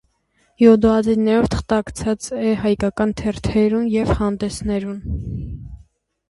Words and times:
Յօդուածներով 0.61 1.45
թղթակցած 1.55 2.29
է 2.45 2.53
հայկական 2.63 3.13
թերթերուն 3.21 3.85
եւ 3.97 4.15
հանդէսներուն։ 4.23 4.99